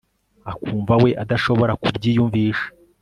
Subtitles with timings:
[0.51, 2.65] akumva we adashobora kubyiyumvisha